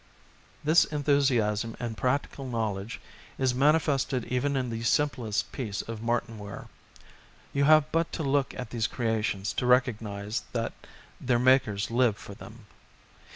This 0.63 0.85
enthusiasm 0.85 1.77
and 1.79 1.95
practical 1.95 2.47
knowledge 2.47 2.99
is 3.37 3.53
mani 3.53 3.77
fested 3.77 4.25
even 4.29 4.55
in 4.55 4.71
the 4.71 4.81
simplest 4.81 5.51
piece 5.51 5.83
of 5.83 5.99
Martinware. 6.01 6.69
You 7.53 7.65
have 7.65 7.91
but 7.91 8.11
to 8.13 8.23
look 8.23 8.55
at 8.55 8.71
these 8.71 8.87
creations 8.87 9.53
to 9.53 9.67
recognise 9.67 10.41
that 10.53 10.73
their 11.21 11.37
makers 11.37 11.91
live 11.91 12.17
for 12.17 12.33
them. 12.33 12.65